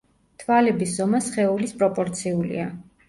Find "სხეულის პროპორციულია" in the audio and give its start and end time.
1.25-2.67